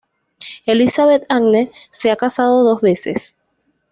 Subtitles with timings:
[0.65, 3.35] Elisabeth-Anne se ha casado dos veces.